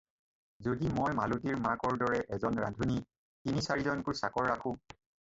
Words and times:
যদি 0.67 0.89
মই 0.99 1.15
মালতীৰ 1.19 1.59
মাকৰ 1.67 2.01
দৰে 2.05 2.23
এজন 2.39 2.59
ৰান্ধনি, 2.65 2.99
তিনি 2.99 3.67
চাৰিটাকৈ 3.71 4.21
চাকৰ 4.25 4.55
ৰাখোঁ 4.55 4.79